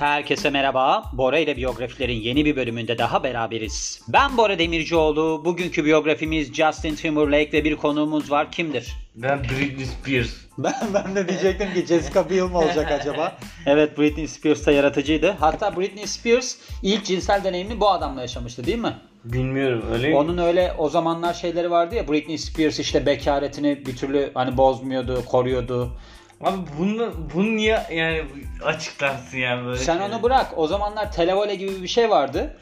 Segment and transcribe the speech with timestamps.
[0.00, 1.04] Herkese merhaba.
[1.12, 4.02] Bora ile biyografilerin yeni bir bölümünde daha beraberiz.
[4.08, 5.42] Ben Bora Demircioğlu.
[5.44, 8.52] Bugünkü biyografimiz Justin Timberlake ve bir konuğumuz var.
[8.52, 8.96] Kimdir?
[9.14, 10.30] Ben Britney Spears.
[10.58, 13.38] Ben, ben de diyecektim ki Jessica Biel mi olacak acaba?
[13.66, 15.30] evet Britney Spears da yaratıcıydı.
[15.40, 18.96] Hatta Britney Spears ilk cinsel deneyimini bu adamla yaşamıştı değil mi?
[19.24, 20.16] Bilmiyorum öyle mi?
[20.16, 25.24] Onun öyle o zamanlar şeyleri vardı ya Britney Spears işte bekaretini bir türlü hani bozmuyordu,
[25.24, 25.92] koruyordu.
[26.44, 28.22] Abi bunu, bunu niye yani
[28.64, 30.14] açıklarsın yani böyle Sen şeyleri?
[30.14, 30.46] onu bırak.
[30.56, 32.56] O zamanlar televole gibi bir şey vardı.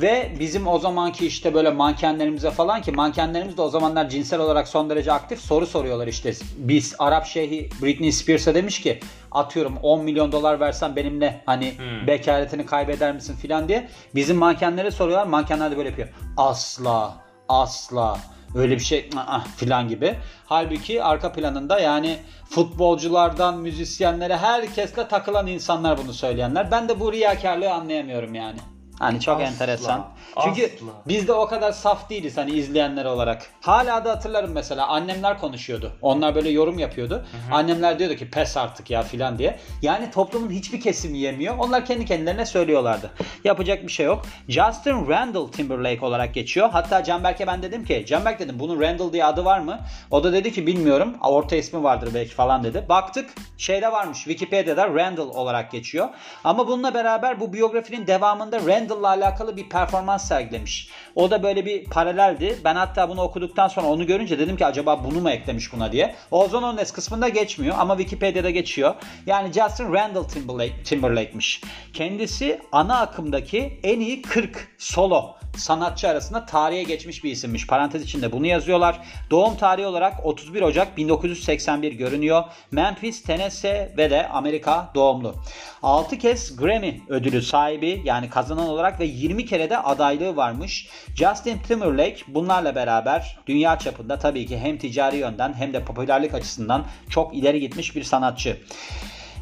[0.00, 4.68] Ve bizim o zamanki işte böyle mankenlerimize falan ki mankenlerimiz de o zamanlar cinsel olarak
[4.68, 6.32] son derece aktif soru soruyorlar işte.
[6.56, 9.00] Biz Arap Şeyhi Britney Spears'a demiş ki
[9.32, 12.06] atıyorum 10 milyon dolar versen benimle hani Hmm.
[12.06, 13.88] bekaretini kaybeder misin filan diye.
[14.14, 15.26] Bizim mankenlere soruyorlar.
[15.26, 16.08] Mankenler de böyle yapıyor.
[16.36, 17.14] Asla
[17.48, 18.18] asla
[18.54, 19.10] öyle bir şey
[19.56, 20.16] filan gibi.
[20.46, 22.18] Halbuki arka planında yani
[22.50, 26.70] futbolculardan müzisyenlere herkesle takılan insanlar bunu söyleyenler.
[26.70, 28.58] Ben de bu riyakarlığı anlayamıyorum yani.
[29.00, 30.06] Hani çok Asla, enteresan.
[30.44, 30.86] Çünkü asla.
[31.08, 33.50] biz de o kadar saf değiliz hani izleyenler olarak.
[33.60, 35.92] Hala da hatırlarım mesela annemler konuşuyordu.
[36.02, 37.24] Onlar böyle yorum yapıyordu.
[37.52, 39.58] Annemler diyordu ki pes artık ya filan diye.
[39.82, 41.54] Yani toplumun hiçbir kesimi yemiyor.
[41.58, 43.10] Onlar kendi kendilerine söylüyorlardı.
[43.44, 44.22] Yapacak bir şey yok.
[44.48, 46.70] Justin Randall Timberlake olarak geçiyor.
[46.72, 49.78] Hatta Canberk'e ben dedim ki Canberk dedim bunun Randall diye adı var mı?
[50.10, 51.14] O da dedi ki bilmiyorum.
[51.20, 52.86] Orta ismi vardır belki falan dedi.
[52.88, 56.08] Baktık şeyde varmış Wikipedia'da Randall olarak geçiyor.
[56.44, 60.88] Ama bununla beraber bu biyografinin devamında Randall'la alakalı bir performans sergilemiş.
[61.14, 62.58] O da böyle bir paraleldi.
[62.64, 66.14] Ben hatta bunu okuduktan sonra onu görünce dedim ki acaba bunu mu eklemiş buna diye.
[66.30, 68.94] Ozone Ones kısmında geçmiyor ama Wikipedia'da geçiyor.
[69.26, 71.62] Yani Justin Randall Timberlake, Timberlake'miş.
[71.94, 77.66] Kendisi ana akımdaki en iyi 40 solo sanatçı arasında tarihe geçmiş bir isimmiş.
[77.66, 79.00] Parantez içinde bunu yazıyorlar.
[79.30, 82.44] Doğum tarihi olarak 31 Ocak 1981 görünüyor.
[82.70, 85.34] Memphis, Tennessee ve de Amerika doğumlu.
[85.82, 90.88] 6 kez Grammy ödülü sahibi yani kazanan olarak ve 20 kere de adaylığı varmış.
[91.14, 96.84] Justin Timberlake bunlarla beraber dünya çapında tabii ki hem ticari yönden hem de popülerlik açısından
[97.10, 98.56] çok ileri gitmiş bir sanatçı.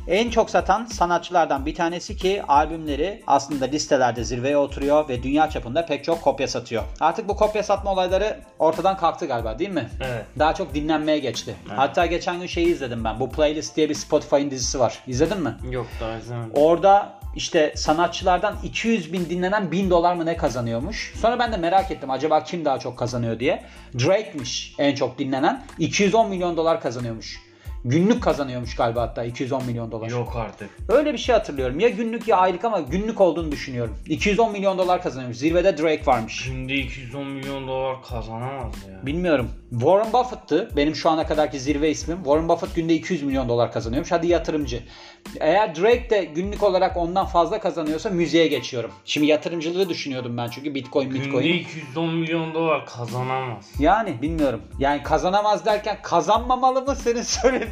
[0.08, 5.86] En çok satan sanatçılardan bir tanesi ki albümleri aslında listelerde zirveye oturuyor ve dünya çapında
[5.86, 6.82] pek çok kopya satıyor.
[7.00, 9.88] Artık bu kopya satma olayları ortadan kalktı galiba değil mi?
[10.00, 10.24] Evet.
[10.38, 11.56] Daha çok dinlenmeye geçti.
[11.68, 13.20] Hatta geçen gün şeyi izledim ben.
[13.20, 14.98] Bu Playlist diye bir Spotify'ın dizisi var.
[15.06, 15.54] İzledin mi?
[15.70, 16.52] Yok daha izlemedim.
[16.54, 21.14] Orada işte sanatçılardan 200 bin dinlenen 1000 dolar mı ne kazanıyormuş.
[21.20, 23.64] Sonra ben de merak ettim acaba kim daha çok kazanıyor diye.
[23.94, 25.64] Drake'miş en çok dinlenen.
[25.78, 27.47] 210 milyon dolar kazanıyormuş.
[27.84, 30.10] Günlük kazanıyormuş galiba hatta 210 milyon dolar.
[30.10, 30.70] Yok artık.
[30.88, 31.80] Öyle bir şey hatırlıyorum.
[31.80, 33.96] Ya günlük ya aylık ama günlük olduğunu düşünüyorum.
[34.06, 35.38] 210 milyon dolar kazanıyormuş.
[35.38, 36.44] Zirvede Drake varmış.
[36.44, 39.06] Günde 210 milyon dolar kazanamaz ya.
[39.06, 39.50] Bilmiyorum.
[39.70, 40.70] Warren Buffett'tı.
[40.76, 42.16] Benim şu ana kadarki zirve ismim.
[42.16, 44.12] Warren Buffett günde 200 milyon dolar kazanıyormuş.
[44.12, 44.82] Hadi yatırımcı.
[45.40, 48.90] Eğer Drake de günlük olarak ondan fazla kazanıyorsa müziğe geçiyorum.
[49.04, 51.52] Şimdi yatırımcılığı düşünüyordum ben çünkü Bitcoin, Günde Bitcoin.
[51.52, 53.70] 210 milyon dolar kazanamaz.
[53.78, 54.62] Yani bilmiyorum.
[54.78, 57.67] Yani kazanamaz derken kazanmamalı mı senin söylediğin?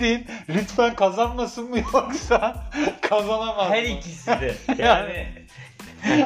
[0.49, 2.57] Lütfen kazanmasın mı yoksa
[3.01, 3.89] kazanamaz Her mı?
[3.89, 4.55] ikisi de.
[4.83, 5.27] Yani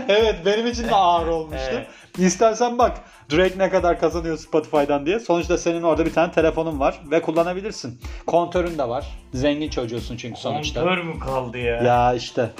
[0.09, 1.69] evet benim için de ağır olmuştu.
[1.73, 1.87] Evet.
[2.19, 2.97] İstersen bak
[3.33, 5.21] Drake ne kadar kazanıyor Spotify'dan diye.
[5.21, 8.01] Sonuçta senin orada bir tane telefonun var ve kullanabilirsin.
[8.27, 9.07] Kontörün de var.
[9.35, 10.81] Zengin çocuğusun çünkü sonuçta.
[10.81, 11.77] kontör mü kaldı ya?
[11.83, 12.51] Ya işte.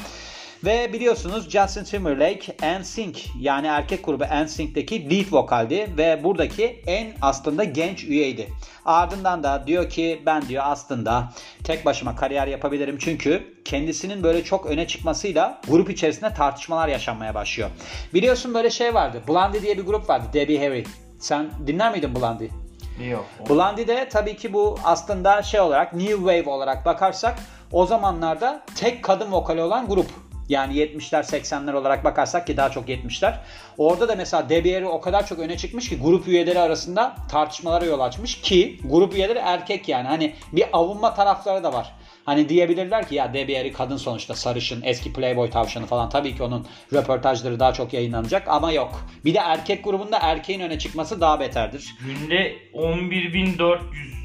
[0.65, 7.65] Ve biliyorsunuz Justin Timberlake NSYNC yani erkek grubu NSYNC'deki lead vokaldi ve buradaki en aslında
[7.65, 8.49] genç üyeydi.
[8.85, 11.33] Ardından da diyor ki ben diyor aslında
[11.65, 17.71] tek başıma kariyer yapabilirim çünkü kendisinin böyle çok öne çıkmasıyla grup içerisinde tartışmalar yaşanmaya başlıyor.
[18.15, 19.23] Biliyorsun böyle şey vardı.
[19.29, 20.27] Blondie diye bir grup vardı.
[20.33, 20.85] Debbie Harry.
[21.19, 22.49] Sen dinler miydin Blondie?
[23.11, 23.27] Yok.
[23.51, 27.39] Blondie de tabii ki bu aslında şey olarak New Wave olarak bakarsak
[27.73, 30.30] o zamanlarda tek kadın vokali olan grup.
[30.51, 33.35] Yani 70'ler 80'ler olarak bakarsak ki daha çok 70'ler.
[33.79, 38.01] Orada da mesela Harry o kadar çok öne çıkmış ki grup üyeleri arasında tartışmalara yol
[38.01, 40.09] açmış ki grup üyeleri erkek yani.
[40.09, 41.93] Hani bir avunma tarafları da var.
[42.25, 46.67] Hani diyebilirler ki ya Harry kadın sonuçta sarışın eski Playboy tavşanı falan tabii ki onun
[46.93, 49.07] röportajları daha çok yayınlanacak ama yok.
[49.25, 51.95] Bir de erkek grubunda erkeğin öne çıkması daha beterdir.
[52.07, 54.20] Günde 11.400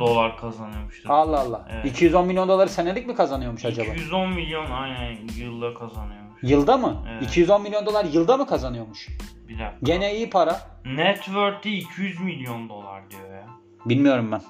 [0.00, 1.10] dolar kazanıyormuştur.
[1.10, 1.68] Allah Allah.
[1.72, 1.84] Evet.
[1.86, 3.92] 210 milyon doları senelik mi kazanıyormuş acaba?
[3.92, 6.42] 210 milyon aynen yılda kazanıyormuş.
[6.42, 7.04] Yılda mı?
[7.12, 7.22] Evet.
[7.22, 9.08] 210 milyon dolar yılda mı kazanıyormuş?
[9.48, 9.76] Bir dakika.
[9.82, 10.60] Gene iyi para.
[10.84, 13.46] Net worth'i 200 milyon dolar diyor ya.
[13.86, 14.42] Bilmiyorum ben.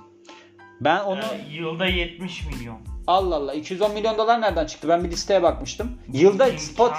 [0.81, 2.79] Ben onu Yani yılda 70 milyon.
[3.06, 4.88] Allah Allah 210 milyon dolar nereden çıktı?
[4.88, 5.99] Ben bir listeye bakmıştım.
[6.12, 6.93] Yılda Spot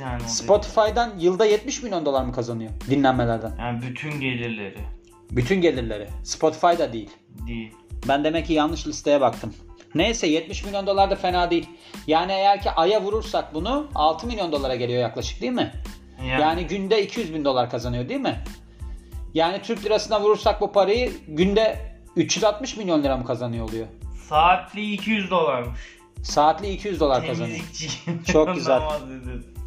[0.00, 0.22] yani.
[0.22, 3.50] Spotify'dan yılda 70 milyon dolar mı kazanıyor dinlenmelerden?
[3.52, 3.60] dedi.
[3.60, 4.78] Yani bütün gelirleri
[5.30, 6.08] Bütün gelirleri.
[6.24, 7.10] Spotify'da değil.
[7.46, 7.74] değil.
[8.08, 9.54] Ben demek ki yanlış listeye baktım.
[9.94, 11.68] Neyse 70 milyon dolar da fena değil.
[12.06, 15.72] Yani eğer ki Ay'a vurursak bunu 6 milyon dolara geliyor yaklaşık değil mi?
[16.18, 18.44] Yani, Yani günde 200 bin dolar kazanıyor değil mi?
[19.34, 21.78] Yani Türk lirasına vurursak bu parayı günde
[22.16, 23.86] 360 milyon lira mı kazanıyor oluyor?
[24.28, 25.80] saatli 200 dolarmış.
[26.22, 27.60] Saatli 200 dolar kazanıyor.
[28.32, 28.82] Çok güzel.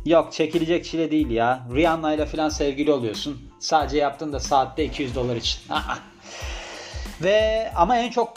[0.06, 1.68] Yok çekilecek çile değil ya.
[1.76, 3.38] Rihanna ile falan sevgili oluyorsun.
[3.60, 5.60] Sadece yaptığın da saatte 200 dolar için.
[7.22, 8.34] Ve ama en çok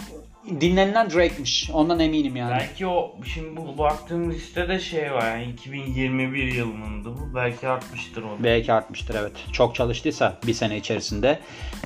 [0.61, 1.71] dinlenilen Drake'miş.
[1.73, 2.51] Ondan eminim yani.
[2.51, 7.35] Belki o şimdi bu baktığım listede şey var yani 2021 yılındı bu.
[7.35, 8.27] Belki artmıştır o.
[8.27, 8.45] da.
[8.45, 9.33] Belki artmıştır evet.
[9.53, 11.39] Çok çalıştıysa bir sene içerisinde.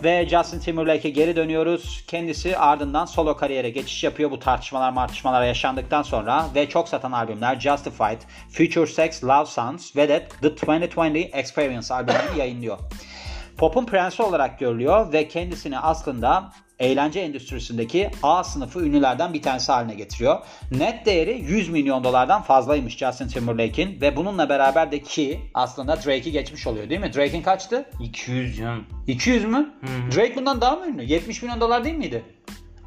[0.05, 2.05] Ve Justin Timberlake'e geri dönüyoruz.
[2.07, 6.47] Kendisi ardından solo kariyere geçiş yapıyor bu tartışmalar martışmalar yaşandıktan sonra.
[6.55, 8.21] Ve çok satan albümler Justified,
[8.51, 12.79] Future Sex, Love Songs ve de The 2020 Experience albümünü yayınlıyor.
[13.59, 19.95] Pop'un prensi olarak görülüyor ve kendisini aslında eğlence endüstrisindeki A sınıfı ünlülerden bir tanesi haline
[19.95, 20.39] getiriyor.
[20.73, 26.33] Net değeri 100 milyon dolardan fazlaymış Justin Timberlake'in ve bununla beraber de ki aslında Drake'i
[26.33, 27.13] geçmiş oluyor değil mi?
[27.15, 27.91] Drake'in kaçtı?
[28.01, 28.85] 200 canım.
[29.07, 29.75] 200 mü?
[29.83, 30.17] hı.
[30.17, 31.05] Drake bundan daha mı ünlü?
[31.05, 32.25] 70 milyon dolar değil miydi?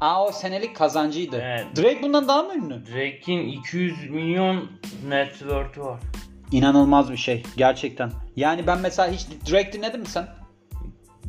[0.00, 1.36] Aa o senelik kazancıydı.
[1.42, 1.66] Evet.
[1.76, 2.86] Drake bundan daha mı ünlü?
[2.86, 4.70] Drake'in 200 milyon
[5.08, 6.00] net worth'ü var.
[6.52, 8.10] İnanılmaz bir şey gerçekten.
[8.36, 10.39] Yani ben mesela hiç Drake dinledin mi sen?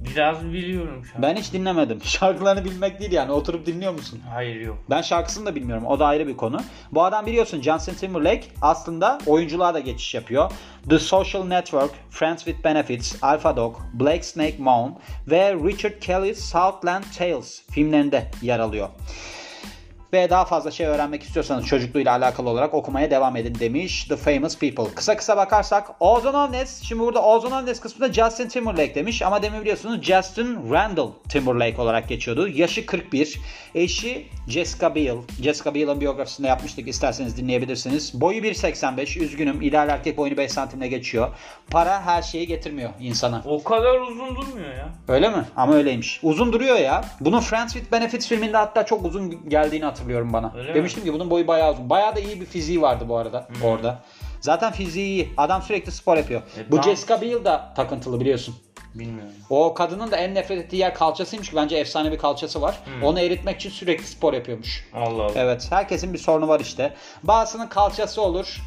[0.05, 1.21] Biraz biliyorum şu an.
[1.21, 1.99] Ben hiç dinlemedim.
[2.03, 3.31] Şarkılarını bilmek değil yani.
[3.31, 4.19] Oturup dinliyor musun?
[4.33, 4.77] Hayır yok.
[4.89, 5.85] Ben şarkısını da bilmiyorum.
[5.85, 6.61] O da ayrı bir konu.
[6.91, 10.51] Bu adam biliyorsun Justin Timberlake aslında oyunculuğa da geçiş yapıyor.
[10.89, 17.03] The Social Network, Friends with Benefits, Alpha Dog, Black Snake Moan ve Richard Kelly's Southland
[17.17, 18.89] Tales filmlerinde yer alıyor.
[20.13, 24.57] Ve daha fazla şey öğrenmek istiyorsanız çocukluğuyla alakalı olarak okumaya devam edin demiş The Famous
[24.57, 24.95] People.
[24.95, 29.61] Kısa kısa bakarsak Ozone Ovnes, şimdi burada Ozone Ovnes kısmında Justin Timberlake demiş ama demin
[29.61, 32.47] biliyorsunuz Justin Randall Timberlake olarak geçiyordu.
[32.47, 33.39] Yaşı 41,
[33.75, 35.17] eşi Jessica Biel.
[35.43, 38.21] Jessica Biel'ın biyografisinde yapmıştık isterseniz dinleyebilirsiniz.
[38.21, 41.29] Boyu 1.85, üzgünüm ideal erkek boyunu 5 santimle geçiyor.
[41.69, 43.41] Para her şeyi getirmiyor insana.
[43.45, 44.89] O kadar uzun durmuyor ya.
[45.07, 45.45] Öyle mi?
[45.55, 46.19] Ama öyleymiş.
[46.23, 47.01] Uzun duruyor ya.
[47.19, 50.53] Bunun Friends with Benefits filminde hatta çok uzun geldiğini hatırlıyorum bana.
[50.57, 50.75] Öyle mi?
[50.75, 51.89] Demiştim ki bunun boyu bayağı uzun.
[51.89, 53.99] Bayağı da iyi bir fiziği vardı bu arada orada.
[54.41, 55.29] Zaten fiziği iyi.
[55.37, 56.41] Adam sürekli spor yapıyor.
[56.57, 58.55] E, bu dans- Jessica Biel da takıntılı biliyorsun.
[58.95, 59.31] Bilmiyorum.
[59.49, 62.79] O kadının da en nefret ettiği yer kalçasıymış ki bence efsane bir kalçası var.
[63.03, 64.89] Onu eritmek için sürekli spor yapıyormuş.
[64.93, 65.31] Allah Allah.
[65.35, 66.93] Evet herkesin bir sorunu var işte.
[67.23, 68.61] Bazısının kalçası olur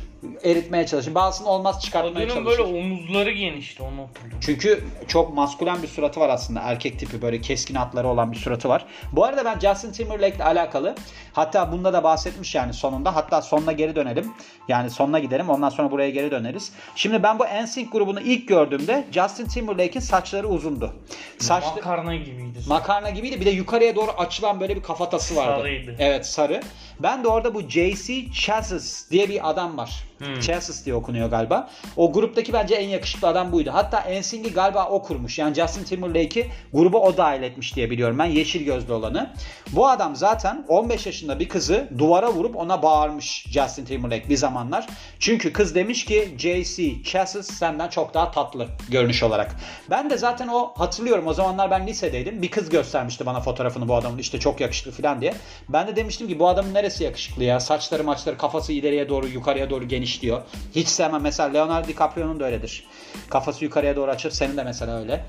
[0.44, 1.14] eritmeye çalışır.
[1.14, 2.58] Bazısının olmaz çıkartmaya Kadının çalışır.
[2.64, 4.38] böyle omuzları genişti onu hatırlıyorum.
[4.40, 6.60] Çünkü çok maskülen bir suratı var aslında.
[6.60, 8.84] Erkek tipi böyle keskin hatları olan bir suratı var.
[9.12, 10.94] Bu arada ben Justin Timberlake ile alakalı
[11.32, 13.16] hatta bunda da bahsetmiş yani sonunda.
[13.16, 14.32] Hatta sonuna geri dönelim.
[14.68, 15.50] Yani sonuna gidelim.
[15.50, 16.72] Ondan sonra buraya geri döneriz.
[16.96, 20.92] Şimdi ben bu NSYNC grubunu ilk gördüğümde Justin Timberlake'in saçları uzundu.
[21.38, 22.58] Saçlı Makarna gibiydi.
[22.68, 23.40] makarna gibiydi.
[23.40, 25.58] Bir de yukarıya doğru açılan böyle bir kafatası vardı.
[25.60, 25.96] Sarıydı.
[25.98, 26.60] Evet sarı.
[27.00, 30.04] Ben de orada bu JC Chassis diye bir adam var.
[30.18, 30.40] Hmm.
[30.40, 31.70] Chassis diye okunuyor galiba.
[31.96, 33.70] O gruptaki bence en yakışıklı adam buydu.
[33.72, 35.38] Hatta NSYNC'i galiba o kurmuş.
[35.38, 38.24] Yani Justin Timberlake'i gruba o dahil etmiş diye biliyorum ben.
[38.24, 39.30] Yeşil gözlü olanı.
[39.72, 44.86] Bu adam zaten 15 yaşında bir kızı duvara vurup ona bağırmış Justin Timberlake bir zamanlar.
[45.18, 49.56] Çünkü kız demiş ki JC Chassis senden çok daha tatlı görünüş olarak.
[49.90, 52.42] Ben de zaten o hatırlıyorum o zamanlar ben lisedeydim.
[52.42, 55.34] Bir kız göstermişti bana fotoğrafını bu adamın işte çok yakışıklı falan diye.
[55.68, 57.60] Ben de demiştim ki bu adamın neresi yakışıklı ya?
[57.60, 60.42] Saçları maçları kafası ileriye doğru yukarıya doğru geniş diyor.
[60.74, 61.22] Hiç sevmem.
[61.22, 62.84] Mesela Leonardo DiCaprio'nun da öyledir.
[63.30, 65.24] Kafası yukarıya doğru açıp senin de mesela öyle.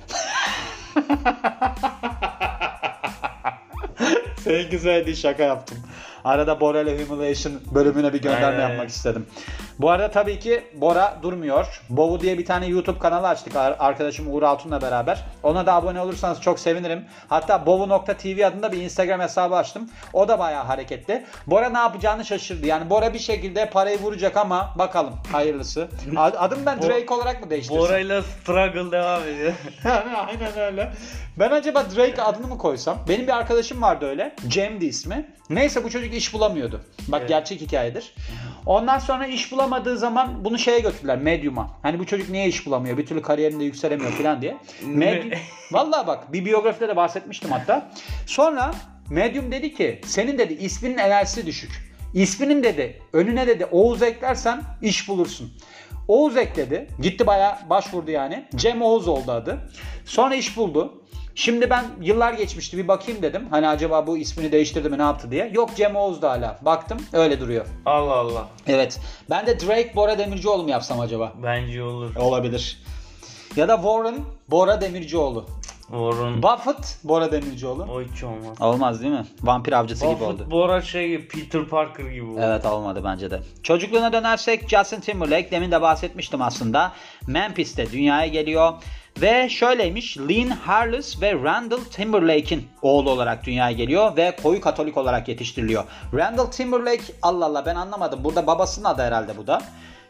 [4.43, 5.77] Senin güzel değil şaka yaptım.
[6.25, 8.69] Arada Bora ile Humiliation bölümüne bir gönderme Aynen.
[8.69, 9.25] yapmak istedim.
[9.79, 11.81] Bu arada tabii ki Bora durmuyor.
[11.89, 15.23] Bovu diye bir tane YouTube kanalı açtık ar- arkadaşım Uğur Altun'la beraber.
[15.43, 17.05] Ona da abone olursanız çok sevinirim.
[17.29, 19.89] Hatta bovu.tv adında bir Instagram hesabı açtım.
[20.13, 21.25] O da bayağı hareketli.
[21.47, 22.67] Bora ne yapacağını şaşırdı.
[22.67, 25.87] Yani Bora bir şekilde parayı vuracak ama bakalım hayırlısı.
[26.17, 27.79] Ad- Adım ben Drake olarak mı değiştirsem?
[27.83, 29.53] Bora'yla struggle devam ediyor.
[30.27, 30.91] Aynen öyle.
[31.39, 32.97] Ben acaba Drake adını mı koysam?
[33.09, 34.35] Benim bir arkadaşım vardı öyle.
[34.47, 35.25] Cem'di ismi.
[35.49, 36.81] Neyse bu çocuk iş bulamıyordu.
[37.07, 37.29] Bak Evet.
[37.29, 38.13] gerçek hikayedir.
[38.65, 41.69] Ondan sonra iş bulamadığı zaman bunu şeye götürdüler Medium'a.
[41.81, 42.97] Hani bu çocuk niye iş bulamıyor?
[42.97, 44.57] Bir türlü kariyerinde yükselemiyor falan diye.
[44.85, 45.31] Medium,
[45.71, 47.91] Vallahi bak bir biyografide de bahsetmiştim hatta.
[48.25, 48.71] Sonra
[49.09, 51.95] Medium dedi ki senin dedi isminin enerjisi düşük.
[52.13, 55.53] İsminin dedi önüne dedi Oğuz eklersen iş bulursun.
[56.07, 56.87] Oğuz ekledi.
[57.01, 58.45] Gitti bayağı başvurdu yani.
[58.55, 59.69] Cem Oğuz oldu adı.
[60.05, 61.03] Sonra iş buldu.
[61.35, 63.47] Şimdi ben yıllar geçmişti bir bakayım dedim.
[63.51, 65.51] Hani acaba bu ismini değiştirdi mi ne yaptı diye.
[65.53, 66.59] Yok Cem Oğuz'du hala.
[66.61, 67.65] Baktım öyle duruyor.
[67.85, 68.47] Allah Allah.
[68.67, 68.99] Evet.
[69.29, 71.33] Ben de Drake Bora Demircioğlu mu yapsam acaba?
[71.43, 72.15] Bence olur.
[72.15, 72.81] Olabilir.
[73.55, 74.15] Ya da Warren
[74.49, 75.45] Bora Demircioğlu.
[75.87, 76.43] Warren.
[76.43, 77.83] Buffett Bora Demircioğlu.
[77.83, 78.61] o hiç olmaz.
[78.61, 79.25] Olmaz değil mi?
[79.41, 80.33] Vampir avcısı gibi oldu.
[80.33, 82.39] Buffett Bora şey Peter Parker gibi oldu.
[82.43, 83.39] Evet olmadı bence de.
[83.63, 86.91] Çocukluğuna dönersek Justin Timberlake demin de bahsetmiştim aslında.
[87.27, 88.73] Memphis'te dünyaya geliyor.
[89.21, 95.27] Ve şöyleymiş Lynn Harless ve Randall Timberlake'in oğlu olarak dünyaya geliyor ve koyu katolik olarak
[95.27, 95.83] yetiştiriliyor.
[96.13, 98.23] Randall Timberlake Allah Allah ben anlamadım.
[98.23, 99.61] Burada babasının adı herhalde bu da.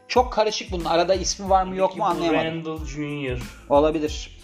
[0.07, 0.85] Çok karışık bunun.
[0.85, 2.45] Arada ismi var mı yok mu anlayamadım.
[2.45, 3.41] Randall Jr.
[3.69, 4.39] Olabilir.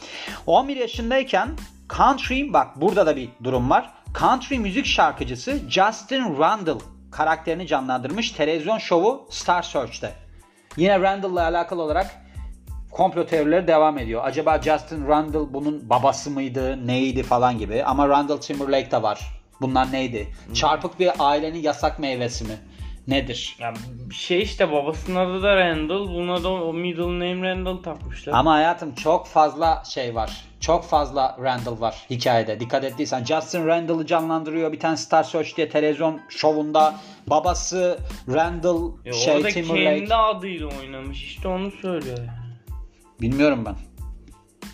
[0.47, 1.49] 11 yaşındayken
[1.97, 3.93] country bak burada da bir durum var.
[4.19, 6.79] Country müzik şarkıcısı Justin Randall
[7.11, 10.13] karakterini canlandırmış televizyon şovu Star Search'te.
[10.77, 12.20] Yine Randall'la alakalı olarak
[12.91, 14.21] komplo teorileri devam ediyor.
[14.25, 17.83] Acaba Justin Randall bunun babası mıydı, neydi falan gibi.
[17.83, 19.19] Ama Randall Timberlake de var.
[19.61, 20.27] Bunlar neydi?
[20.53, 22.53] Çarpık bir ailenin yasak meyvesi mi?
[23.07, 23.55] Nedir?
[23.59, 23.73] Ya
[24.13, 26.07] şey işte babasının adı da Randall.
[26.07, 28.33] Buna da o middle name Randall takmışlar.
[28.33, 30.31] Ama hayatım çok fazla şey var.
[30.59, 32.59] Çok fazla Randall var hikayede.
[32.59, 34.71] Dikkat ettiysen Justin Randall'ı canlandırıyor.
[34.71, 36.95] Bir tane Star Search diye televizyon şovunda.
[37.27, 37.99] Babası
[38.33, 39.99] Randall Ya şey Timberlake.
[39.99, 41.23] kendi adıyla oynamış.
[41.23, 42.17] İşte onu söylüyor.
[42.17, 42.40] yani.
[43.21, 43.75] Bilmiyorum ben.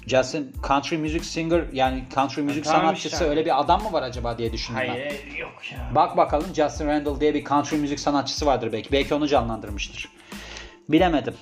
[0.07, 3.25] Justin country music singer yani country müzik tamam sanatçısı işte.
[3.25, 4.87] öyle bir adam mı var acaba diye düşündüm ben.
[4.87, 5.91] Hayır yok ya.
[5.95, 8.91] Bak bakalım Justin Randall diye bir country müzik sanatçısı vardır belki.
[8.91, 10.09] Belki onu canlandırmıştır.
[10.89, 11.33] Bilemedim.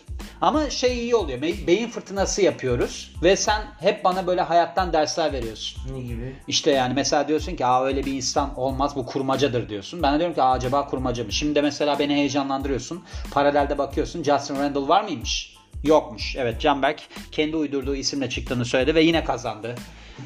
[0.42, 1.42] Ama şey iyi oluyor.
[1.42, 5.94] Be- Beyin fırtınası yapıyoruz ve sen hep bana böyle hayattan dersler veriyorsun.
[5.94, 6.36] Ne gibi?
[6.48, 10.04] İşte yani mesela diyorsun ki Aa, öyle bir insan olmaz bu kurmacadır diyorsun.
[10.04, 11.32] Ben de diyorum ki Aa, acaba kurmaca mı?
[11.32, 13.04] Şimdi de mesela beni heyecanlandırıyorsun.
[13.32, 15.55] Paralelde bakıyorsun Justin Randall var mıymış?
[15.86, 16.36] Yokmuş.
[16.36, 17.02] Evet Canberk
[17.32, 19.76] kendi uydurduğu isimle çıktığını söyledi ve yine kazandı.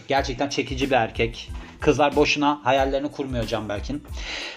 [0.07, 1.49] Gerçekten çekici bir erkek.
[1.79, 4.03] Kızlar boşuna hayallerini kurmuyor Canberk'in.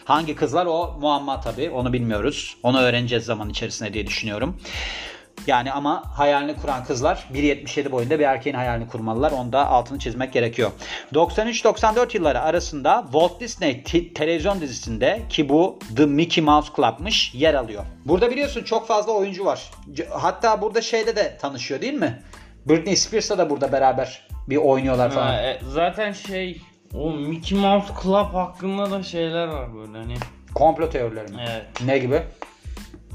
[0.04, 2.56] Hangi kızlar o muamma tabii onu bilmiyoruz.
[2.62, 4.60] Onu öğreneceğiz zaman içerisinde diye düşünüyorum.
[5.46, 9.32] Yani ama hayalini kuran kızlar 1.77 boyunda bir erkeğin hayalini kurmalılar.
[9.32, 10.70] Onda altını çizmek gerekiyor.
[11.14, 13.82] 93-94 yılları arasında Walt Disney
[14.14, 17.84] televizyon dizisinde ki bu The Mickey Mouse Club'mış yer alıyor.
[18.04, 19.70] Burada biliyorsun çok fazla oyuncu var.
[20.10, 22.22] Hatta burada şeyde de tanışıyor değil mi?
[22.66, 25.26] Britney Spears'la da burada beraber bir oynuyorlar falan.
[25.26, 26.62] Ha, e, zaten şey
[26.94, 30.14] o Mickey Mouse Club hakkında da şeyler var böyle hani.
[30.54, 31.44] Komplo teorileri mi?
[31.50, 31.66] Evet.
[31.84, 32.22] Ne gibi?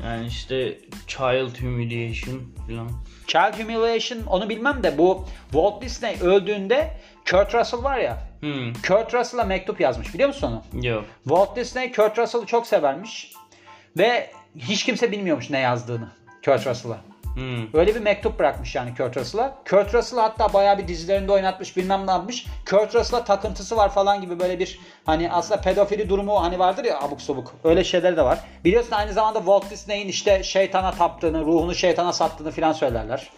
[0.04, 0.78] Yani işte
[1.08, 2.92] child humiliation falan.
[3.28, 6.98] Child Humiliation onu bilmem de bu Walt Disney öldüğünde
[7.30, 8.74] Kurt Russell var ya Hmm.
[8.74, 10.86] Kurt Russell'a mektup yazmış biliyor musun onu?
[10.86, 11.06] Yok.
[11.24, 13.32] Walt Disney Kurt Russell'ı çok severmiş
[13.98, 16.10] ve hiç kimse bilmiyormuş ne yazdığını
[16.46, 16.98] Kurt Russell'a.
[17.34, 17.80] Hmm.
[17.80, 19.64] Öyle bir mektup bırakmış yani Kurt Russell'a.
[19.70, 22.46] Kurt Russell hatta bayağı bir dizilerinde oynatmış bilmem ne yapmış.
[22.70, 27.02] Kurt Russell'a takıntısı var falan gibi böyle bir hani aslında pedofili durumu hani vardır ya
[27.02, 27.56] abuk sabuk.
[27.64, 28.40] Öyle şeyler de var.
[28.66, 33.30] Biliyorsun aynı zamanda Walt Disney'in işte şeytana taptığını, ruhunu şeytana sattığını filan söylerler.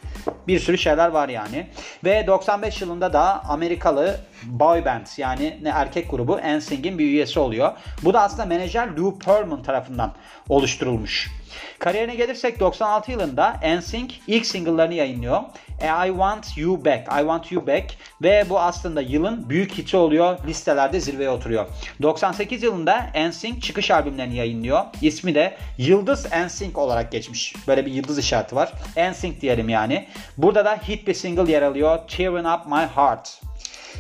[0.48, 1.68] Bir sürü şeyler var yani.
[2.04, 7.72] Ve 95 yılında da Amerikalı boy band yani ne erkek grubu NSYNC'in bir üyesi oluyor.
[8.04, 10.14] Bu da aslında menajer Lou Pearlman tarafından
[10.50, 11.32] oluşturulmuş.
[11.80, 15.42] Kariyerine gelirsek 96 yılında NSYNC ilk single'larını yayınlıyor.
[15.82, 20.38] I Want You Back, I Want You Back ve bu aslında yılın büyük hiti oluyor.
[20.48, 21.59] Listelerde zirveye oturuyor.
[22.02, 24.84] 98 yılında NSYNC çıkış albümlerini yayınlıyor.
[25.02, 27.56] İsmi de Yıldız NSYNC olarak geçmiş.
[27.68, 28.74] Böyle bir yıldız işareti var.
[28.98, 30.08] NSYNC diyelim yani.
[30.38, 32.00] Burada da hit bir single yer alıyor.
[32.08, 33.42] Tearing Up My Heart.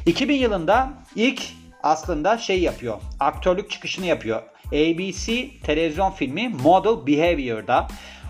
[0.05, 1.41] 2000 yılında ilk
[1.83, 2.97] aslında şey yapıyor.
[3.19, 4.41] Aktörlük çıkışını yapıyor.
[4.67, 7.87] ABC televizyon filmi Model Behavior'da.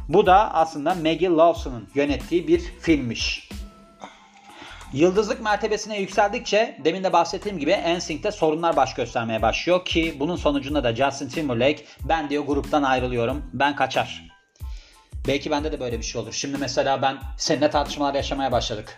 [0.10, 3.50] Bu da aslında Maggie Lawson'ın yönettiği bir filmmiş.
[4.94, 10.84] Yıldızlık mertebesine yükseldikçe demin de bahsettiğim gibi NSYNC'te sorunlar baş göstermeye başlıyor ki bunun sonucunda
[10.84, 14.30] da Justin Timberlake ben diyor gruptan ayrılıyorum ben kaçar.
[15.28, 16.34] Belki bende de böyle bir şey olur.
[16.34, 18.98] Şimdi mesela ben seninle tartışmalar yaşamaya başladık.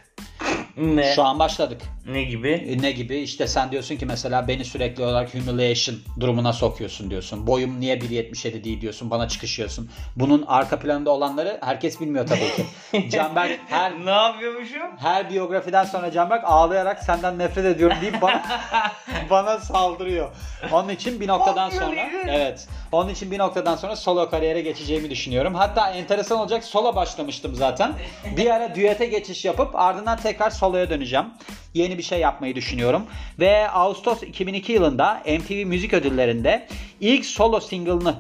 [0.82, 1.14] Ne?
[1.16, 1.82] Şu an başladık.
[2.08, 2.52] Ne gibi?
[2.52, 3.18] E, Ne gibi?
[3.18, 7.48] İşte sen diyorsun ki mesela beni sürekli olarak humiliation durumuna sokuyorsun diyorsun.
[7.48, 9.10] Boyum niye 1.77 değil diyorsun.
[9.12, 9.90] Bana çıkışıyorsun.
[10.16, 13.10] Bunun arka planında olanları herkes bilmiyor tabii ki.
[13.10, 14.82] Canberk her ne yapıyormuşum?
[14.98, 18.44] her biyografiden sonra Canberk ağlayarak senden nefret ediyorum deyip bana
[19.30, 20.30] bana saldırıyor.
[20.72, 22.68] Onun için bir noktadan sonra evet.
[22.92, 25.56] Onun için bir noktadan sonra solo kariyere geçeceğimi düşünüyorum.
[25.56, 27.94] Hatta enteresan olacak solo başlamıştım zaten.
[28.38, 31.26] Bir ara düete geçiş yapıp ardından tekrar soloya döneceğim.
[31.74, 33.04] Yeni bir şey yapmayı düşünüyorum.
[33.40, 36.68] Ve Ağustos 2002 yılında MTV Müzik Ödülleri'nde
[37.02, 38.16] ilk solo single'ını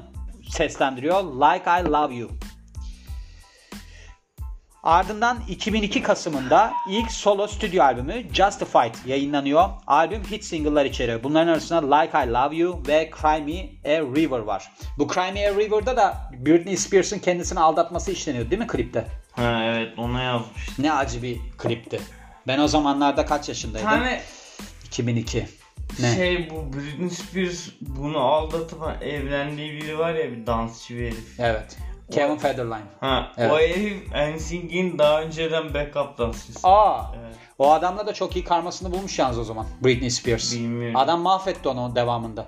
[0.49, 1.23] seslendiriyor.
[1.23, 2.29] Like I Love You.
[4.83, 9.69] Ardından 2002 Kasım'ında ilk solo stüdyo albümü Justified yayınlanıyor.
[9.87, 11.23] Albüm hit single'lar içeriyor.
[11.23, 14.71] Bunların arasında Like I Love You ve Cry Me a River var.
[14.97, 19.07] Bu Cry Me a River'da da Britney Spears'ın kendisini aldatması işleniyor değil mi klipte?
[19.31, 20.79] Ha evet ona yazmış.
[20.79, 21.99] Ne acı bir klipti.
[22.47, 23.89] Ben o zamanlarda kaç yaşındaydım?
[23.89, 24.21] tane
[24.85, 25.47] 2002.
[25.99, 26.15] Ne?
[26.15, 31.39] şey bu Britney Spears bunu aldatıp evlendiği biri var ya bir dansçı bir herif.
[31.39, 31.77] Evet.
[32.11, 32.81] Kevin Federline.
[32.99, 33.51] Ha, Evet.
[33.51, 36.67] o herif NSYNC'in daha önceden backup dansçısı.
[36.67, 37.35] Aa, Evet.
[37.59, 39.65] o adamla da çok iyi karmasını bulmuş yalnız o zaman.
[39.83, 40.53] Britney Spears.
[40.53, 40.95] Bilmiyorum.
[40.95, 42.47] Adam mahvetti onu devamında.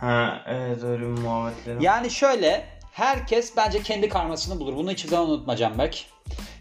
[0.00, 1.84] Ha evet öyle bir muhabbetleri.
[1.84, 4.76] Yani şöyle herkes bence kendi karmasını bulur.
[4.76, 6.04] Bunu hiçbir zaman unutma Canberk.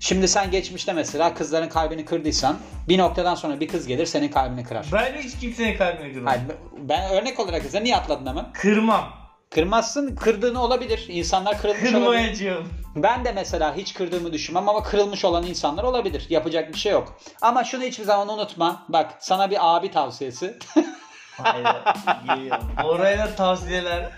[0.01, 4.63] Şimdi sen geçmişte mesela kızların kalbini kırdıysan bir noktadan sonra bir kız gelir senin kalbini
[4.63, 4.85] kırar.
[4.93, 6.33] Ben hiç kimsenin kalbini kırmam.
[6.33, 6.43] Hayır,
[6.77, 8.45] ben örnek olarak kıza niye atladın hemen?
[8.53, 9.09] Kırmam.
[9.49, 11.05] Kırmazsın, kırdığını olabilir.
[11.09, 12.05] İnsanlar kırılmış olabilir.
[12.05, 12.69] Kırmayacağım.
[12.95, 16.25] Ben de mesela hiç kırdığımı düşünmem ama kırılmış olan insanlar olabilir.
[16.29, 17.19] Yapacak bir şey yok.
[17.41, 18.85] Ama şunu hiçbir zaman unutma.
[18.89, 20.57] Bak sana bir abi tavsiyesi.
[21.37, 22.51] Hayır.
[22.83, 24.09] Oraya tavsiyeler.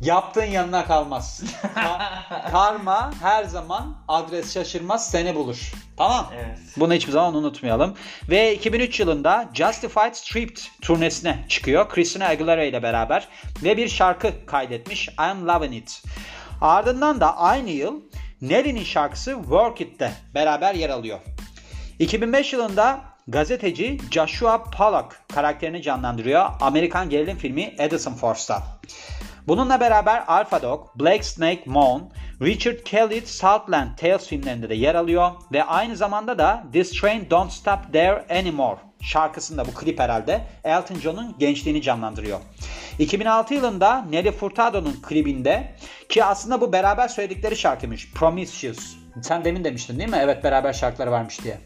[0.00, 1.42] Yaptığın yanına kalmaz.
[1.74, 5.72] Ka- karma her zaman adres şaşırmaz seni bulur.
[5.96, 6.26] Tamam.
[6.34, 6.58] Evet.
[6.76, 7.94] Bunu hiçbir zaman unutmayalım.
[8.30, 11.88] Ve 2003 yılında Justified Stripped turnesine çıkıyor.
[11.88, 13.28] Christina Aguilera ile beraber.
[13.62, 15.08] Ve bir şarkı kaydetmiş.
[15.08, 16.02] I'm Loving It.
[16.60, 18.00] Ardından da aynı yıl
[18.40, 21.18] Nelly'nin şarkısı Work It'te beraber yer alıyor.
[21.98, 28.62] 2005 yılında gazeteci Joshua Pollock karakterini canlandırıyor Amerikan gerilim filmi Edison Force'ta.
[29.46, 32.10] Bununla beraber Alpha Dog, Black Snake Moan,
[32.42, 37.52] Richard Kelly Southland Tales filmlerinde de yer alıyor ve aynı zamanda da This Train Don't
[37.52, 42.40] Stop There Anymore şarkısında bu klip herhalde Elton John'un gençliğini canlandırıyor.
[42.98, 45.74] 2006 yılında Nelly Furtado'nun klibinde
[46.08, 48.96] ki aslında bu beraber söyledikleri şarkıymış Promiscuous.
[49.22, 50.18] Sen demin demiştin değil mi?
[50.20, 51.58] Evet beraber şarkıları varmış diye.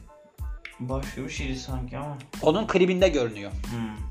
[0.81, 2.19] Başka bir şeydi sanki ama.
[2.43, 3.51] Onun klibinde görünüyor.
[3.53, 4.10] Hmm.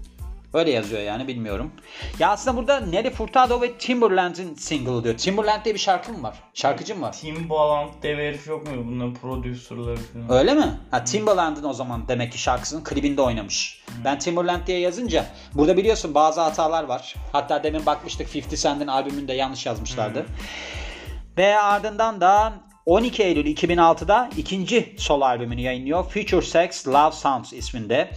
[0.53, 1.71] Öyle yazıyor yani bilmiyorum.
[2.19, 5.17] Ya aslında burada Nelly Furtado ve Timberland'in single'ı diyor.
[5.17, 6.35] Timberland diye bir şarkı mı var?
[6.53, 7.13] Şarkıcı mı var?
[7.13, 8.85] Timbaland diye bir herif yok mu?
[8.87, 10.31] Bunların prodüserleri falan.
[10.39, 10.79] Öyle mi?
[10.91, 13.83] Ha Timberland'ın o zaman demek ki şarkısının klibinde oynamış.
[14.05, 17.15] Ben Timberland diye yazınca burada biliyorsun bazı hatalar var.
[17.31, 20.25] Hatta demin bakmıştık 50 Cent'in albümünde yanlış yazmışlardı.
[21.37, 22.53] Ve ardından da
[22.85, 26.03] 12 Eylül 2006'da ikinci solo albümünü yayınlıyor.
[26.03, 28.11] Future Sex Love Sounds isminde.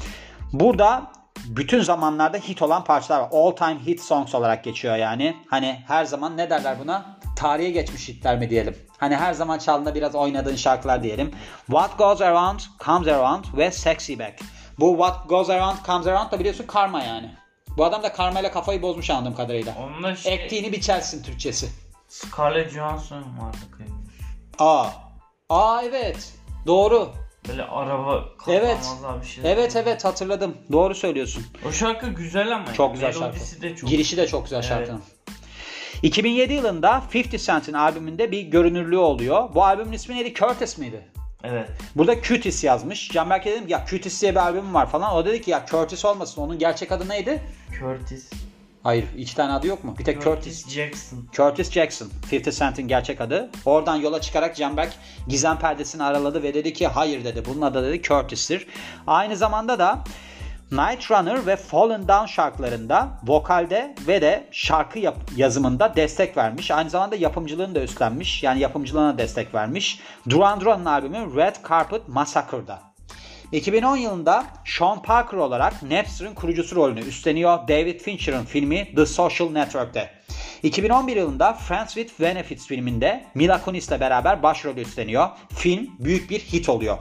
[0.52, 1.12] Burada
[1.44, 3.28] bütün zamanlarda hit olan parçalar var.
[3.32, 5.36] All time hit songs olarak geçiyor yani.
[5.46, 7.18] Hani her zaman ne derler buna?
[7.36, 8.76] Tarihe geçmiş hitler mi diyelim.
[8.98, 11.30] Hani her zaman çaldığında biraz oynadığın şarkılar diyelim.
[11.66, 14.40] What Goes Around Comes Around ve Sexy Back.
[14.78, 17.30] Bu What Goes Around Comes Around da biliyorsun karma yani.
[17.76, 19.74] Bu adam da karmayla kafayı bozmuş anladığım kadarıyla.
[19.78, 21.68] Onunla şey, Ektiğini biçersin Türkçesi.
[22.08, 24.14] Scarlett Johansson vardı kaymış.
[24.58, 24.86] Aa.
[25.48, 26.32] Aa evet.
[26.66, 27.12] Doğru.
[27.48, 28.78] Böyle araba Evet.
[29.22, 29.52] bir şey.
[29.52, 30.56] Evet evet hatırladım.
[30.72, 31.44] Doğru söylüyorsun.
[31.68, 32.72] O şarkı güzel ama.
[32.72, 32.94] Çok ya.
[32.94, 33.24] güzel şarkı.
[33.26, 33.90] Melodisi de çok.
[33.90, 34.68] Girişi de çok güzel Evet.
[34.68, 35.02] şarkının.
[36.02, 39.54] 2007 yılında 50 Cent'in albümünde bir görünürlüğü oluyor.
[39.54, 40.34] Bu albümün ismi neydi?
[40.34, 41.08] Curtis miydi?
[41.44, 41.68] Evet.
[41.96, 43.10] Burada Cutis yazmış.
[43.10, 45.14] Canberk'e dedim ki ya Cutis diye bir albüm var falan.
[45.14, 46.42] O dedi ki ya Curtis olmasın.
[46.42, 47.42] Onun gerçek adı neydi?
[47.80, 48.30] Curtis.
[48.82, 49.94] Hayır iki tane adı yok mu?
[49.98, 50.64] Bir tek Curtis.
[50.64, 51.18] Curtis Jackson.
[51.32, 52.08] Curtis Jackson.
[52.32, 53.50] 50 Cent'in gerçek adı.
[53.64, 54.92] Oradan yola çıkarak Canberk
[55.28, 57.42] gizem perdesini araladı ve dedi ki hayır dedi.
[57.46, 58.66] Bunun adı dedi Curtis'tir.
[59.06, 59.98] Aynı zamanda da
[60.72, 66.70] Night Runner ve Fallen Down şarkılarında vokalde ve de şarkı yap- yazımında destek vermiş.
[66.70, 68.42] Aynı zamanda yapımcılığını da üstlenmiş.
[68.42, 70.00] Yani yapımcılığına destek vermiş.
[70.28, 72.91] Duran Duran'ın albümü Red Carpet Massacre'da.
[73.52, 80.10] 2010 yılında Sean Parker olarak Napster'ın kurucusu rolünü üstleniyor David Fincher'ın filmi The Social Network'te.
[80.62, 85.28] 2011 yılında Friends with Benefits filminde Mila Kunis'le beraber başrolü üstleniyor.
[85.54, 86.98] Film büyük bir hit oluyor.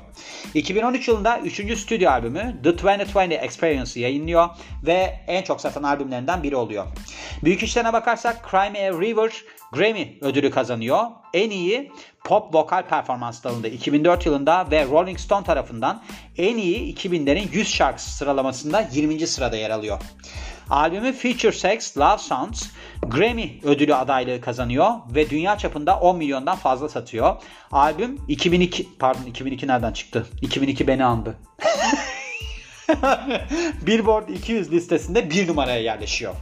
[0.53, 1.79] 2013 yılında 3.
[1.79, 4.49] stüdyo albümü The 2020 Experience'ı yayınlıyor
[4.85, 6.85] ve en çok satan albümlerinden biri oluyor.
[7.43, 9.31] Büyük işlerine bakarsak Cry a River
[9.71, 11.03] Grammy ödülü kazanıyor.
[11.33, 11.91] En iyi
[12.23, 16.03] pop vokal performans dalında 2004 yılında ve Rolling Stone tarafından
[16.37, 19.27] en iyi 2000'lerin 100 şarkısı sıralamasında 20.
[19.27, 19.99] sırada yer alıyor.
[20.71, 22.67] Albümü Future Sex Love Sounds
[23.01, 27.35] Grammy ödülü adaylığı kazanıyor ve dünya çapında 10 milyondan fazla satıyor.
[27.71, 30.27] Albüm 2002 pardon 2002 nereden çıktı?
[30.41, 31.37] 2002 beni andı.
[33.81, 36.33] Billboard 200 listesinde bir numaraya yerleşiyor.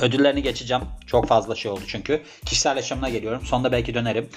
[0.00, 0.82] Ödüllerini geçeceğim.
[1.06, 2.22] Çok fazla şey oldu çünkü.
[2.46, 3.46] Kişisel yaşamına geliyorum.
[3.46, 4.28] Sonunda belki dönerim.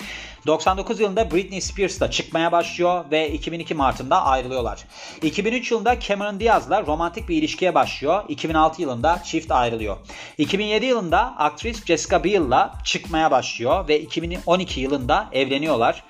[0.48, 4.86] 99 yılında Britney Spears da çıkmaya başlıyor ve 2002 Mart'ında ayrılıyorlar.
[5.22, 8.24] 2003 yılında Cameron Diaz'la romantik bir ilişkiye başlıyor.
[8.30, 9.98] 2006 yılında çift ayrılıyor.
[10.38, 16.04] 2007 yılında aktris Jessica Biel'la çıkmaya başlıyor ve 2012 yılında evleniyorlar.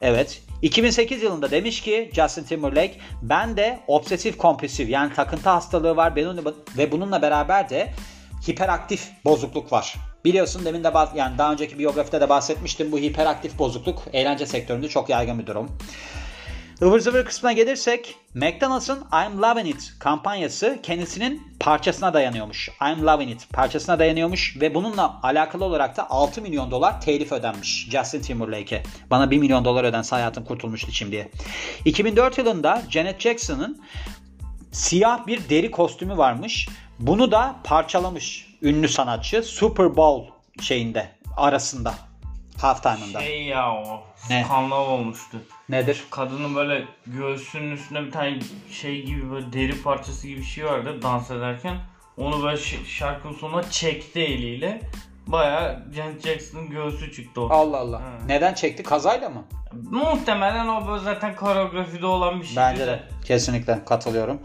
[0.00, 0.42] Evet.
[0.62, 6.16] 2008 yılında demiş ki Justin Timberlake ben de obsesif kompulsif yani takıntı hastalığı var
[6.76, 7.92] ve bununla beraber de
[8.48, 9.94] hiperaktif bozukluk var.
[10.24, 15.08] Biliyorsun demin de yani daha önceki biyografide de bahsetmiştim bu hiperaktif bozukluk eğlence sektöründe çok
[15.08, 15.70] yaygın bir durum.
[16.82, 22.68] ıvır zıvır kısmına gelirsek McDonald's'ın I'm Loving It kampanyası kendisinin parçasına dayanıyormuş.
[22.68, 27.88] I'm Loving It parçasına dayanıyormuş ve bununla alakalı olarak da 6 milyon dolar telif ödenmiş
[27.90, 28.82] Justin Timberlake'e.
[29.10, 31.30] Bana 1 milyon dolar ödense hayatım kurtulmuştu şimdiye.
[31.84, 33.82] 2004 yılında Janet Jackson'ın
[34.72, 36.68] siyah bir deri kostümü varmış.
[36.98, 41.94] Bunu da parçalamış ünlü sanatçı Super Bowl şeyinde arasında
[42.60, 43.20] halftime'ında.
[43.20, 44.02] Şey ya o.
[44.30, 44.44] Ne?
[44.44, 45.36] Skandal olmuştu.
[45.68, 46.04] Nedir?
[46.10, 48.38] Kadının böyle göğsünün üstünde bir tane
[48.70, 51.76] şey gibi böyle deri parçası gibi bir şey vardı dans ederken.
[52.16, 54.80] Onu böyle şarkının sonuna çekti eliyle.
[55.26, 57.48] Baya Janet Jackson'ın göğsü çıktı o.
[57.50, 58.00] Allah Allah.
[58.02, 58.10] Ha.
[58.26, 58.82] Neden çekti?
[58.82, 59.44] Kazayla mı?
[59.90, 62.56] Muhtemelen o zaten koreografide olan bir şey.
[62.56, 63.00] Bence de.
[63.24, 64.40] Kesinlikle katılıyorum.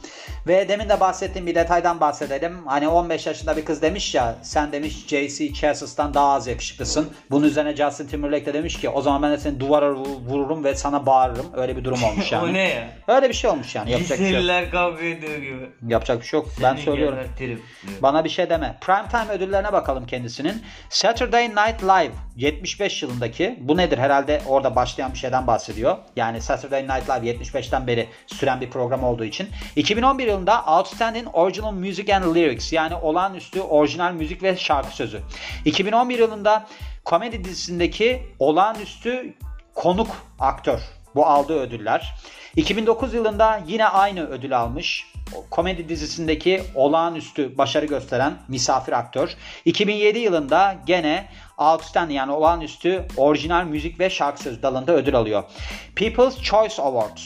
[0.47, 2.67] Ve demin de bahsettiğim bir detaydan bahsedelim.
[2.67, 5.53] Hani 15 yaşında bir kız demiş ya sen demiş J.C.
[5.53, 7.09] Chassis'tan daha az yakışıklısın.
[7.31, 10.63] Bunun üzerine Justin Timberlake de demiş ki o zaman ben de seni duvara vu- vururum
[10.63, 11.45] ve sana bağırırım.
[11.55, 12.49] Öyle bir durum olmuş yani.
[12.49, 12.87] o ne ya?
[13.07, 13.91] Öyle bir şey olmuş yani.
[13.91, 14.71] Yapacak bir şey yok.
[14.71, 15.69] Kavga ediyor gibi.
[15.87, 16.49] Yapacak bir şey yok.
[16.63, 17.17] Ben Seni söylüyorum.
[17.17, 18.01] gebertirim diyor.
[18.01, 18.77] Bana bir şey deme.
[18.81, 20.63] Primetime ödüllerine bakalım kendisinin.
[20.89, 23.59] Saturday Night Live 75 yılındaki.
[23.61, 23.97] Bu nedir?
[23.97, 25.97] Herhalde orada başlayan bir şeyden bahsediyor.
[26.15, 29.49] Yani Saturday Night Live 75'ten beri süren bir program olduğu için.
[29.75, 35.21] 2011 yılında Outstanding Original Music and Lyrics yani olağanüstü orijinal müzik ve şarkı sözü.
[35.65, 36.67] 2011 yılında
[37.06, 39.34] komedi dizisindeki olağanüstü
[39.75, 40.08] konuk
[40.39, 40.80] aktör.
[41.17, 42.15] Bu aldığı ödüller.
[42.56, 45.06] 2009 yılında yine aynı ödül almış.
[45.51, 49.30] Komedi dizisindeki olağanüstü başarı gösteren misafir aktör.
[49.65, 55.43] 2007 yılında gene Outstanding yani olağanüstü orijinal müzik ve şarkı dalında ödül alıyor.
[55.95, 57.17] People's Choice Award.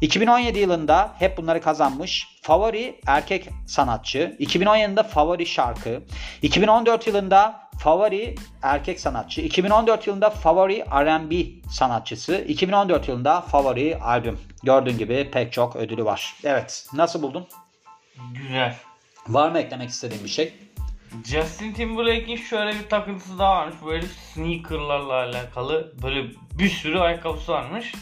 [0.00, 2.28] 2017 yılında hep bunları kazanmış.
[2.42, 4.36] Favori erkek sanatçı.
[4.38, 6.02] 2010 yılında favori şarkı.
[6.42, 9.40] 2014 yılında favori erkek sanatçı.
[9.40, 11.34] 2014 yılında favori R&B
[11.70, 12.44] sanatçısı.
[12.48, 14.38] 2014 yılında favori albüm.
[14.62, 16.34] Gördüğün gibi pek çok ödülü var.
[16.44, 16.86] Evet.
[16.92, 17.46] Nasıl buldun?
[18.34, 18.76] Güzel.
[19.28, 20.54] Var mı eklemek istediğin bir şey?
[21.24, 23.76] Justin Timberlake'in şöyle bir takıntısı daha varmış.
[23.86, 27.94] Böyle sneakerlarla alakalı böyle bir sürü ayakkabısı varmış.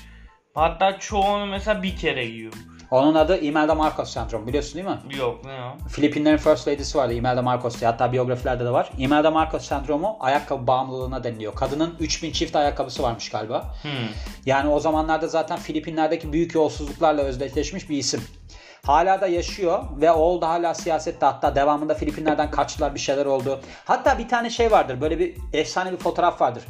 [0.55, 2.53] Hatta çoğunu mesela bir kere giyiyor.
[2.91, 5.17] Onun adı Imelda Marcos sendromu biliyorsun değil mi?
[5.19, 5.89] Yok ne o?
[5.89, 7.91] Filipinlerin First Lady'si vardı Imelda Marcos diye.
[7.91, 8.91] Hatta biyografilerde de var.
[8.99, 11.55] Imelda Marcos sendromu ayakkabı bağımlılığına deniliyor.
[11.55, 13.75] Kadının 3000 çift ayakkabısı varmış galiba.
[13.83, 13.91] Hmm.
[14.47, 18.23] Yani o zamanlarda zaten Filipinler'deki büyük yolsuzluklarla özdeşleşmiş bir isim.
[18.87, 23.61] Hala da yaşıyor ve oğul da hala siyasette hatta devamında Filipinler'den kaçtılar bir şeyler oldu.
[23.85, 26.63] Hatta bir tane şey vardır böyle bir efsane bir fotoğraf vardır.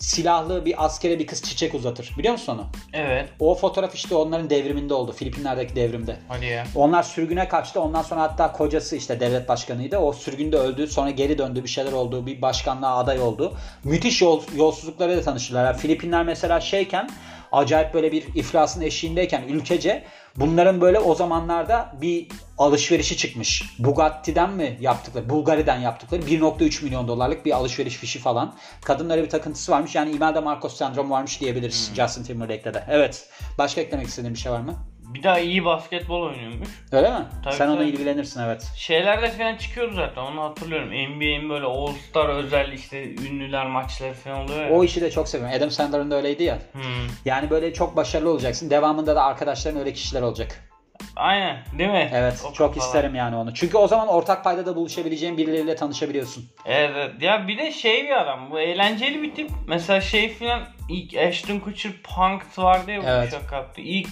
[0.00, 2.14] Silahlı bir askere bir kız çiçek uzatır.
[2.18, 2.66] Biliyor musun onu?
[2.92, 3.28] Evet.
[3.40, 5.12] O fotoğraf işte onların devriminde oldu.
[5.12, 6.16] Filipinler'deki devrimde.
[6.28, 6.64] Hadi ya.
[6.74, 7.80] Onlar sürgüne kaçtı.
[7.80, 9.98] Ondan sonra hatta kocası işte devlet başkanıydı.
[9.98, 10.86] O sürgünde öldü.
[10.86, 11.64] Sonra geri döndü.
[11.64, 12.26] Bir şeyler oldu.
[12.26, 13.54] Bir başkanlığa aday oldu.
[13.84, 15.64] Müthiş yol, yolsuzluklara da tanıştılar.
[15.64, 17.10] Yani Filipinler mesela şeyken
[17.52, 20.04] acayip böyle bir iflasın eşiğindeyken ülkece
[20.36, 23.62] bunların böyle o zamanlarda bir alışverişi çıkmış.
[23.78, 28.54] Bugatti'den mi yaptıkları, Bulgari'den yaptıkları 1.3 milyon dolarlık bir alışveriş fişi falan.
[28.84, 29.94] Kadınlara bir takıntısı varmış.
[29.94, 32.84] Yani Imelda Marcos sendromu varmış diyebiliriz Justin Timberlake'de de.
[32.88, 33.28] Evet.
[33.58, 34.89] Başka eklemek istediğin bir şey var mı?
[35.14, 36.68] Bir daha iyi basketbol oynuyormuş.
[36.92, 37.24] Öyle mi?
[37.44, 37.88] Tabii, Sen ona tabii.
[37.88, 38.72] ilgilenirsin evet.
[38.76, 40.88] Şeylerde falan çıkıyordu zaten onu hatırlıyorum.
[40.88, 44.70] NBA'in böyle All Star özel işte ünlüler maçları falan oluyor ya.
[44.70, 45.56] O işi de çok seviyorum.
[45.56, 46.58] Adam Sandler'ın da öyleydi ya.
[46.72, 46.82] Hmm.
[47.24, 48.70] Yani böyle çok başarılı olacaksın.
[48.70, 50.69] Devamında da arkadaşların öyle kişiler olacak.
[51.16, 52.10] Aynen değil mi?
[52.14, 52.44] Evet.
[52.50, 52.86] O çok kafalar.
[52.86, 53.54] isterim yani onu.
[53.54, 56.44] Çünkü o zaman ortak payda da buluşabileceğin birileriyle tanışabiliyorsun.
[56.66, 59.50] Evet ya bir de şey bir adam bu eğlenceli bir tip.
[59.66, 63.30] Mesela şey filan ilk Ashton Kutcher Punk vardı ya Evet.
[63.30, 63.80] şaka yaptı.
[63.80, 64.08] İlk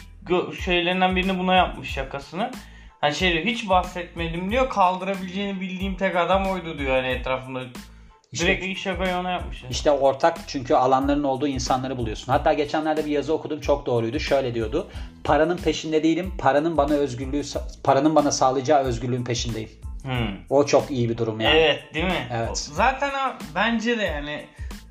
[0.64, 2.50] şeylerinden birini buna yapmış şakasını.
[3.00, 7.60] Hani şey diyor hiç bahsetmedim diyor kaldırabileceğini bildiğim tek adam oydu diyor hani etrafında.
[8.32, 9.40] İşte- Direkt ilk şakayı ona.
[9.70, 12.32] İşte ortak çünkü alanların olduğu insanları buluyorsun.
[12.32, 14.20] Hatta geçenlerde bir yazı okudum çok doğruydu.
[14.20, 14.88] Şöyle diyordu.
[15.24, 16.32] Paranın peşinde değilim.
[16.38, 17.42] Paranın bana özgürlüğü
[17.84, 19.70] paranın bana sağlayacağı özgürlüğün peşindeyim.
[20.02, 20.36] Hmm.
[20.50, 21.56] O çok iyi bir durum yani.
[21.56, 22.28] Evet değil mi?
[22.32, 22.58] Evet.
[22.58, 23.10] Zaten
[23.54, 24.44] bence de yani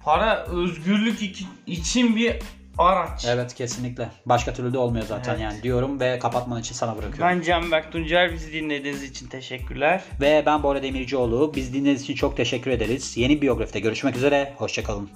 [0.04, 1.21] para özgürlük
[1.67, 2.36] için bir
[2.77, 3.25] araç.
[3.27, 4.09] Evet kesinlikle.
[4.25, 5.41] Başka türlü de olmuyor zaten Evet.
[5.41, 7.35] yani diyorum ve kapatman için sana bırakıyorum.
[7.37, 10.01] Ben Can Berk Tuncer bizi dinlediğiniz için teşekkürler.
[10.21, 11.53] Ve ben Bora Demircioğlu.
[11.55, 13.17] Biz dinlediğiniz için çok teşekkür ederiz.
[13.17, 14.53] Yeni biyografide görüşmek üzere.
[14.57, 15.09] Hoşçakalın.